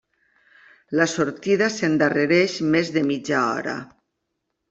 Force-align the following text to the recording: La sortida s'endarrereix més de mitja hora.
La 0.99 1.05
sortida 1.11 1.67
s'endarrereix 1.75 2.57
més 2.77 2.91
de 2.97 3.05
mitja 3.13 3.45
hora. 3.59 3.79